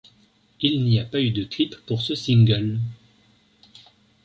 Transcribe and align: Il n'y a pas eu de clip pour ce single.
Il 0.61 0.83
n'y 0.83 0.99
a 0.99 1.05
pas 1.05 1.21
eu 1.21 1.29
de 1.29 1.43
clip 1.43 1.75
pour 1.85 2.01
ce 2.01 2.15
single. 2.15 2.79